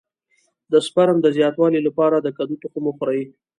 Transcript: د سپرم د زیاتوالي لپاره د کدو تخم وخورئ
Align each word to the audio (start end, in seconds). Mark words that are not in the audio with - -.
د 0.71 0.73
سپرم 0.87 1.17
د 1.21 1.27
زیاتوالي 1.37 1.79
لپاره 1.87 2.15
د 2.19 2.27
کدو 2.37 2.55
تخم 2.63 2.83
وخورئ 2.87 3.21